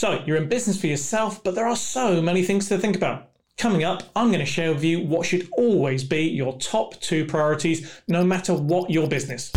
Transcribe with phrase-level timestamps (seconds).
[0.00, 3.30] So, you're in business for yourself, but there are so many things to think about.
[3.56, 7.24] Coming up, I'm going to share with you what should always be your top two
[7.24, 9.50] priorities, no matter what your business.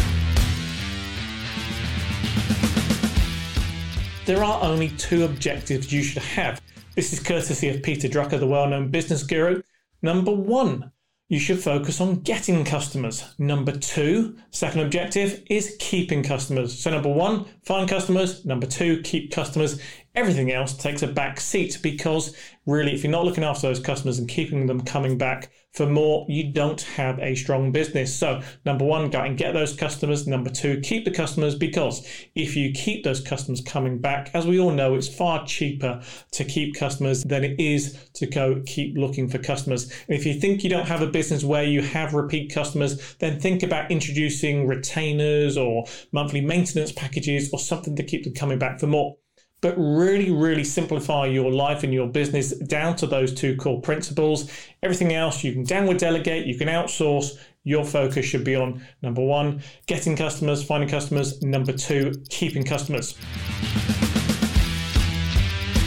[4.26, 6.60] There are only two objectives you should have.
[6.96, 9.62] This is courtesy of Peter Drucker, the well known business guru.
[10.02, 10.92] Number one,
[11.32, 13.24] you should focus on getting customers.
[13.40, 16.78] Number two, second objective is keeping customers.
[16.78, 18.44] So, number one, find customers.
[18.44, 19.82] Number two, keep customers.
[20.14, 24.20] Everything else takes a back seat because really, if you're not looking after those customers
[24.20, 28.14] and keeping them coming back for more, you don't have a strong business.
[28.14, 30.28] So, number one, go and get those customers.
[30.28, 32.06] Number two, keep the customers because
[32.36, 36.44] if you keep those customers coming back, as we all know, it's far cheaper to
[36.44, 39.90] keep customers than it is to go keep looking for customers.
[40.10, 43.40] And if you think you don't have a business where you have repeat customers, then
[43.40, 48.78] think about introducing retainers or monthly maintenance packages or something to keep them coming back
[48.78, 49.16] for more
[49.62, 54.52] but really, really simplify your life and your business down to those two core principles.
[54.84, 57.38] Everything else you can downward delegate, you can outsource.
[57.64, 63.16] Your focus should be on number one, getting customers, finding customers, number two, keeping customers.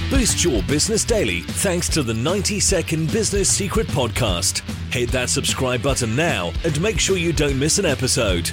[0.08, 4.60] Boost your business daily thanks to the 90 Second Business Secret Podcast.
[4.92, 8.52] Hit that subscribe button now and make sure you don't miss an episode.